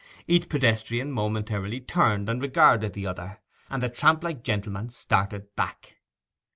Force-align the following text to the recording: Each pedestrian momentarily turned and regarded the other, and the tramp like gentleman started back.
Each 0.27 0.49
pedestrian 0.49 1.11
momentarily 1.11 1.79
turned 1.79 2.27
and 2.27 2.41
regarded 2.41 2.93
the 2.93 3.05
other, 3.05 3.37
and 3.69 3.83
the 3.83 3.89
tramp 3.89 4.23
like 4.23 4.41
gentleman 4.43 4.89
started 4.89 5.55
back. 5.55 5.97